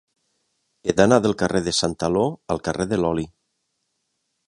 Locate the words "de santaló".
1.69-2.25